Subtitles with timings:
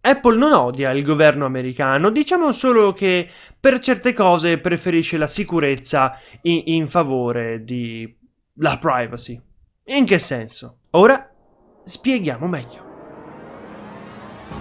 [0.00, 6.18] Apple non odia il governo americano, diciamo solo che per certe cose preferisce la sicurezza
[6.42, 8.16] in, in favore di
[8.60, 9.40] la privacy.
[9.84, 10.78] In che senso?
[10.90, 11.30] Ora
[11.84, 12.86] spieghiamo meglio.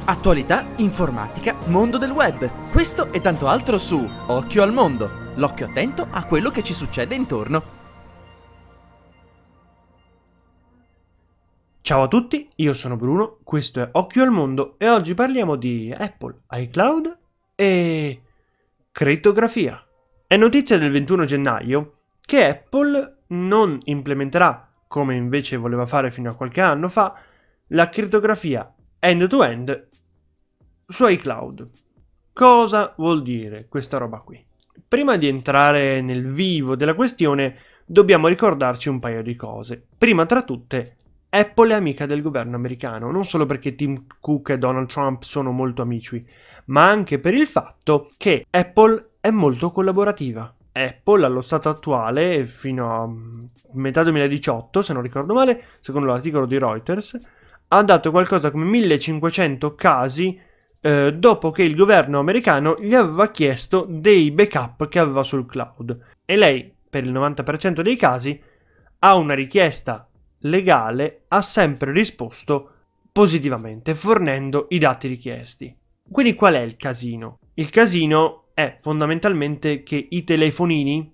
[0.05, 2.71] Attualità, informatica, mondo del web.
[2.71, 5.33] Questo e tanto altro su Occhio al mondo.
[5.35, 7.76] L'occhio attento a quello che ci succede intorno.
[11.87, 15.95] Ciao a tutti, io sono Bruno, questo è Occhio al Mondo e oggi parliamo di
[15.97, 17.17] Apple, iCloud
[17.55, 18.21] e
[18.91, 19.87] crittografia.
[20.27, 26.35] È notizia del 21 gennaio che Apple non implementerà, come invece voleva fare fino a
[26.35, 27.17] qualche anno fa,
[27.67, 28.69] la crittografia
[28.99, 29.87] end-to-end
[30.85, 31.69] su iCloud.
[32.33, 34.45] Cosa vuol dire questa roba qui?
[34.85, 39.81] Prima di entrare nel vivo della questione, dobbiamo ricordarci un paio di cose.
[39.97, 40.96] Prima tra tutte,
[41.29, 45.51] Apple è amica del governo americano, non solo perché Tim Cook e Donald Trump sono
[45.51, 46.25] molto amici,
[46.65, 50.53] ma anche per il fatto che Apple è molto collaborativa.
[50.71, 56.45] Apple allo stato attuale, fino a mm, metà 2018, se non ricordo male, secondo l'articolo
[56.45, 57.19] di Reuters,
[57.69, 60.39] ha dato qualcosa come 1500 casi
[60.79, 65.99] eh, dopo che il governo americano gli aveva chiesto dei backup che aveva sul cloud.
[66.23, 68.41] E lei, per il 90% dei casi,
[68.99, 70.06] ha una richiesta
[70.39, 72.71] legale ha sempre risposto
[73.11, 75.75] positivamente, fornendo i dati richiesti.
[76.09, 77.39] Quindi qual è il casino?
[77.55, 81.13] Il casino è fondamentalmente che i telefonini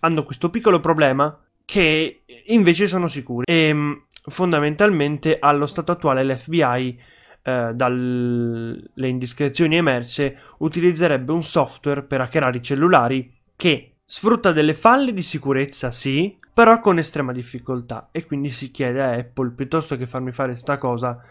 [0.00, 3.92] hanno questo piccolo problema che invece sono sicuri e mm,
[4.22, 7.00] fondamentalmente allo stato attuale l'FBI
[7.42, 15.12] eh, dalle indiscrezioni emerse utilizzerebbe un software per hackerare i cellulari che sfrutta delle falle
[15.12, 18.08] di sicurezza sì però con estrema difficoltà.
[18.10, 21.22] E quindi si chiede a Apple piuttosto che farmi fare sta cosa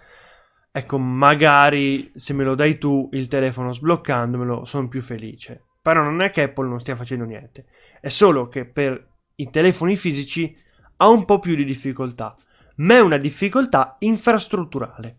[0.71, 5.65] ecco magari se me lo dai tu il telefono sbloccandomelo sono più felice.
[5.81, 7.65] Però non è che Apple non stia facendo niente.
[7.99, 9.05] È solo che per
[9.35, 10.57] i telefoni fisici
[10.95, 12.33] ha un po' più di difficoltà.
[12.77, 15.17] Ma è una difficoltà infrastrutturale.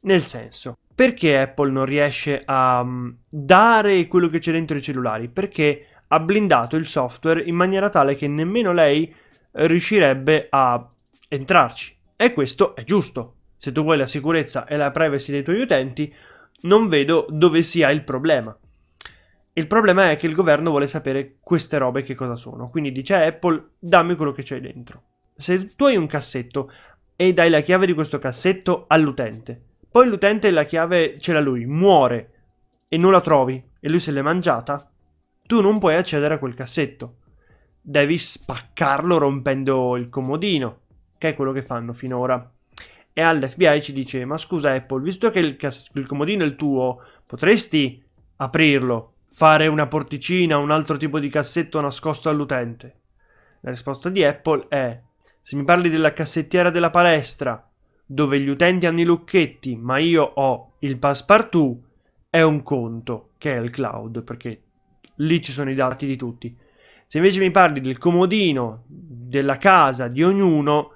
[0.00, 5.30] Nel senso perché Apple non riesce a um, dare quello che c'è dentro i cellulari?
[5.30, 9.10] Perché ha blindato il software in maniera tale che nemmeno lei
[9.66, 10.88] riuscirebbe a
[11.28, 11.96] entrarci.
[12.16, 13.34] E questo è giusto.
[13.56, 16.14] Se tu vuoi la sicurezza e la privacy dei tuoi utenti,
[16.62, 18.56] non vedo dove sia il problema.
[19.52, 22.68] Il problema è che il governo vuole sapere queste robe che cosa sono.
[22.68, 25.02] Quindi dice a Apple, dammi quello che c'hai dentro.
[25.36, 26.70] Se tu hai un cassetto
[27.16, 29.60] e dai la chiave di questo cassetto all'utente,
[29.90, 32.32] poi l'utente la chiave ce l'ha lui, muore
[32.88, 34.90] e non la trovi e lui se l'è mangiata,
[35.44, 37.16] tu non puoi accedere a quel cassetto
[37.80, 40.80] devi spaccarlo rompendo il comodino,
[41.18, 42.50] che è quello che fanno finora.
[43.12, 46.56] E all'FBI ci dice: Ma scusa, Apple, visto che il, cas- il comodino è il
[46.56, 48.02] tuo, potresti
[48.36, 53.00] aprirlo, fare una porticina, un altro tipo di cassetto nascosto all'utente?
[53.60, 55.00] La risposta di Apple è:
[55.40, 57.68] Se mi parli della cassettiera della palestra,
[58.06, 61.78] dove gli utenti hanno i lucchetti, ma io ho il passepartout,
[62.30, 64.62] è un conto, che è il cloud, perché
[65.16, 66.56] lì ci sono i dati di tutti.
[67.10, 70.92] Se invece mi parli del comodino della casa di ognuno,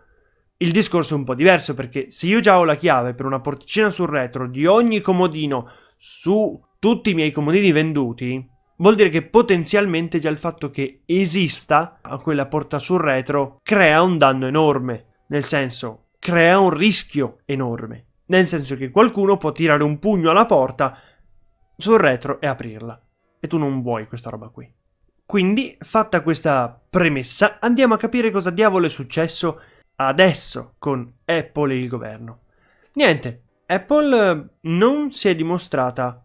[0.58, 3.40] il discorso è un po' diverso perché se io già ho la chiave per una
[3.40, 8.46] porticina sul retro di ogni comodino su tutti i miei comodini venduti,
[8.76, 14.18] vuol dire che potenzialmente già il fatto che esista quella porta sul retro crea un
[14.18, 19.98] danno enorme, nel senso crea un rischio enorme, nel senso che qualcuno può tirare un
[19.98, 20.94] pugno alla porta
[21.74, 23.02] sul retro e aprirla.
[23.40, 24.80] E tu non vuoi questa roba qui.
[25.24, 29.60] Quindi, fatta questa premessa, andiamo a capire cosa diavolo è successo
[29.96, 32.40] adesso con Apple e il governo.
[32.94, 36.24] Niente, Apple eh, non si è dimostrata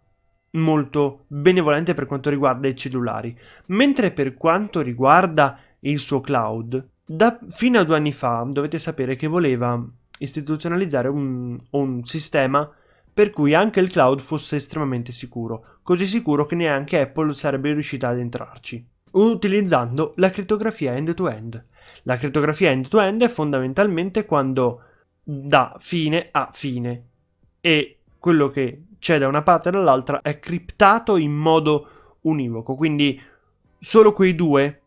[0.51, 7.39] molto benevolente per quanto riguarda i cellulari, mentre per quanto riguarda il suo cloud, da,
[7.49, 9.81] fino a due anni fa dovete sapere che voleva
[10.19, 12.69] istituzionalizzare un, un sistema
[13.17, 18.09] per cui anche il cloud fosse estremamente sicuro, così sicuro che neanche Apple sarebbe riuscita
[18.09, 21.65] ad entrarci utilizzando la crittografia end-to-end.
[22.03, 24.81] La crittografia end-to-end è fondamentalmente quando
[25.23, 27.05] da fine a fine
[27.59, 33.19] e quello che c'è da una parte e dall'altra è criptato in modo univoco, quindi
[33.79, 34.81] solo quei due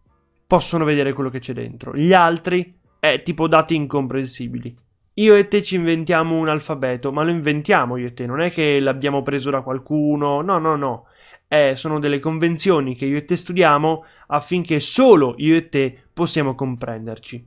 [0.46, 4.76] possono vedere quello che c'è dentro, gli altri è tipo dati incomprensibili.
[5.20, 8.50] Io e te ci inventiamo un alfabeto, ma lo inventiamo io e te, non è
[8.50, 11.06] che l'abbiamo preso da qualcuno, no, no, no.
[11.46, 16.54] Eh, sono delle convenzioni che io e te studiamo affinché solo io e te possiamo
[16.54, 17.46] comprenderci.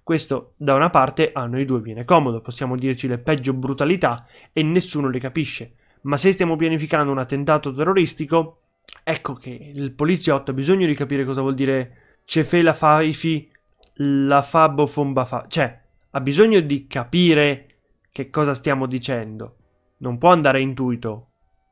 [0.00, 4.62] Questo da una parte a noi due viene comodo, possiamo dirci le peggio brutalità e
[4.62, 5.74] nessuno le capisce.
[6.02, 8.60] Ma se stiamo pianificando un attentato terroristico,
[9.02, 13.50] ecco che il poliziotto ha bisogno di capire cosa vuol dire cefela faifi
[13.94, 15.46] la fabo fomba fa.
[15.48, 15.81] Cioè,
[16.14, 17.66] ha bisogno di capire
[18.10, 19.56] che cosa stiamo dicendo.
[19.98, 21.28] Non può andare a intuito.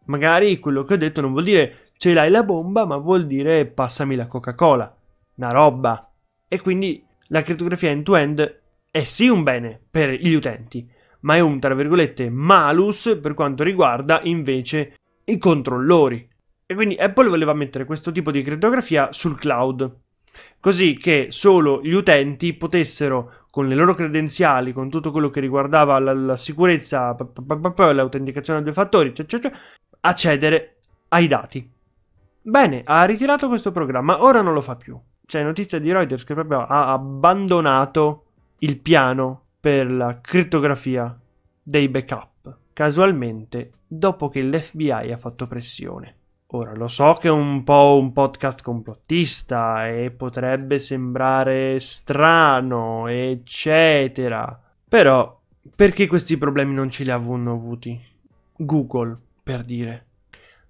[0.06, 3.66] Magari quello che ho detto non vuol dire ce l'hai la bomba, ma vuol dire
[3.66, 4.96] passami la Coca-Cola.
[5.36, 6.10] Una roba.
[6.48, 10.88] E quindi la crittografia end-to-end è sì un bene per gli utenti,
[11.20, 14.94] ma è un, tra virgolette, malus per quanto riguarda invece
[15.24, 16.28] i controllori.
[16.66, 19.98] E quindi Apple voleva mettere questo tipo di crittografia sul cloud,
[20.58, 25.98] così che solo gli utenti potessero, con le loro credenziali, con tutto quello che riguardava
[25.98, 27.16] la, la sicurezza,
[27.92, 29.54] l'autenticazione a due fattori, eccetera,
[30.00, 30.76] accedere
[31.08, 31.70] ai dati.
[32.42, 34.98] Bene, ha ritirato questo programma, ora non lo fa più.
[35.26, 38.24] C'è notizia di Reuters che proprio ha abbandonato
[38.60, 41.18] il piano per la crittografia
[41.62, 46.19] dei backup, casualmente dopo che l'FBI ha fatto pressione.
[46.52, 54.60] Ora lo so che è un po' un podcast complottista e potrebbe sembrare strano, eccetera.
[54.88, 55.40] Però
[55.76, 57.96] perché questi problemi non ce li avevano avuti?
[58.56, 60.06] Google, per dire.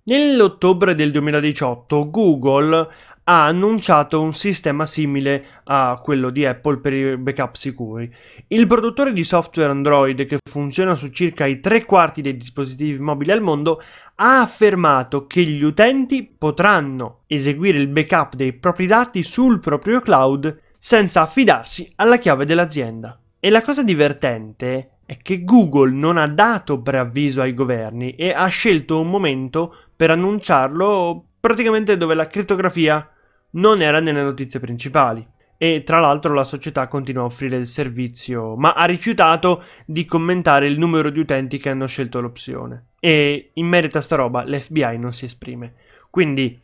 [0.02, 2.88] Nell'ottobre del 2018 Google
[3.24, 8.10] ha annunciato un sistema simile a quello di Apple per i backup sicuri.
[8.48, 13.30] Il produttore di software Android, che funziona su circa i tre quarti dei dispositivi mobili
[13.30, 13.82] al mondo,
[14.16, 20.60] ha affermato che gli utenti potranno eseguire il backup dei propri dati sul proprio cloud
[20.78, 23.20] senza affidarsi alla chiave dell'azienda.
[23.38, 28.46] E la cosa divertente è che Google non ha dato preavviso ai governi e ha
[28.46, 33.10] scelto un momento per annunciarlo praticamente dove la crittografia
[33.54, 35.26] non era nelle notizie principali.
[35.56, 40.68] E tra l'altro la società continua a offrire il servizio, ma ha rifiutato di commentare
[40.68, 42.90] il numero di utenti che hanno scelto l'opzione.
[43.00, 45.74] E in merito a sta roba l'FBI non si esprime.
[46.08, 46.56] Quindi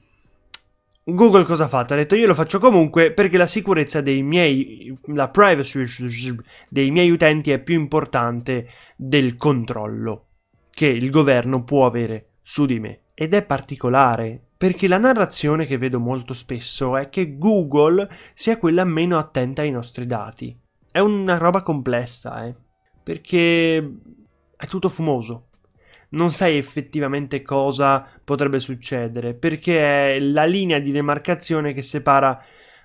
[1.09, 1.93] Google cosa ha fatto?
[1.93, 5.85] Ha detto io lo faccio comunque perché la sicurezza dei miei, la privacy
[6.69, 10.27] dei miei utenti è più importante del controllo
[10.69, 13.03] che il governo può avere su di me.
[13.15, 18.85] Ed è particolare perché la narrazione che vedo molto spesso è che Google sia quella
[18.85, 20.59] meno attenta ai nostri dati.
[20.91, 22.55] È una roba complessa, eh.
[23.05, 23.77] Perché
[24.57, 25.46] è tutto fumoso.
[26.11, 32.43] Non sai effettivamente cosa potrebbe succedere, perché è la linea di demarcazione che separa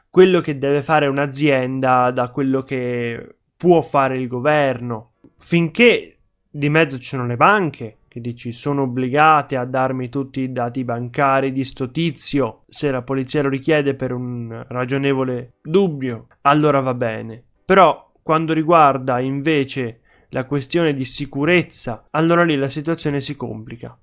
[0.09, 5.12] quello che deve fare un'azienda da quello che può fare il governo.
[5.38, 6.18] Finché
[6.50, 10.83] di mezzo ci sono le banche, che dici sono obbligate a darmi tutti i dati
[10.83, 16.94] bancari di sto tizio, se la polizia lo richiede per un ragionevole dubbio, allora va
[16.94, 17.41] bene.
[17.63, 20.01] Però quando riguarda invece
[20.31, 23.98] la questione di sicurezza, allora lì la situazione si complica.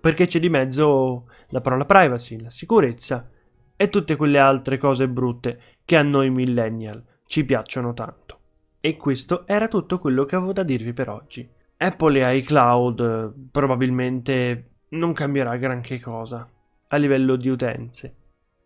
[0.00, 3.30] Perché c'è di mezzo la parola privacy, la sicurezza
[3.76, 8.38] e tutte quelle altre cose brutte che a noi millennial ci piacciono tanto.
[8.80, 11.48] E questo era tutto quello che avevo da dirvi per oggi.
[11.76, 16.48] Apple e iCloud probabilmente non cambierà granché cosa
[16.88, 18.14] a livello di utenze,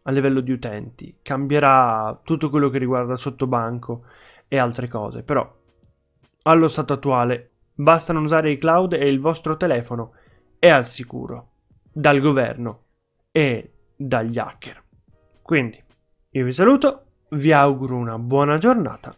[0.02, 1.16] a livello di utenti.
[1.20, 4.04] Cambierà tutto quello che riguarda sottobanco
[4.48, 5.64] e altre cose, però
[6.46, 10.12] allo stato attuale basta non usare iCloud e il vostro telefono
[10.58, 11.50] è al sicuro
[11.92, 12.84] dal governo
[13.30, 14.82] e dagli hacker.
[15.42, 15.82] Quindi
[16.30, 19.14] io vi saluto, vi auguro una buona giornata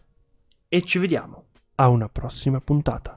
[0.68, 3.16] e ci vediamo a una prossima puntata.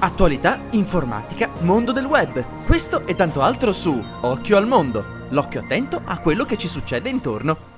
[0.00, 2.64] Attualità, informatica, mondo del web.
[2.64, 5.04] Questo e tanto altro su Occhio al mondo.
[5.30, 7.77] L'occhio attento a quello che ci succede intorno.